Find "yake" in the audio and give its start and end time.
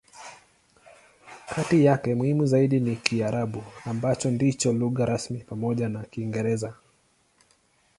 1.85-2.15